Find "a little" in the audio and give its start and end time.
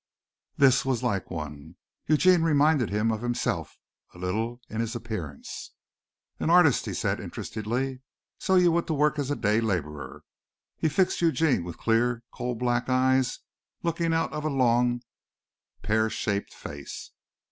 4.15-4.59